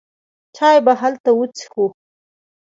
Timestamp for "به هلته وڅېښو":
0.85-1.85